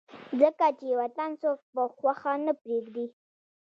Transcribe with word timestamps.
ځکه 0.39 0.67
چې 0.79 0.87
وطن 1.01 1.29
څوک 1.41 1.59
پۀ 1.73 1.83
خوښه 1.97 2.33
نه 2.45 2.53
پريږدي 2.61 3.05